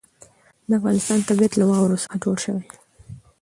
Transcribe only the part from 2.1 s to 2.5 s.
جوړ